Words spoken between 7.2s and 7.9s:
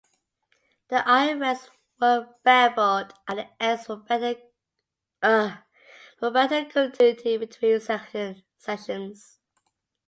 between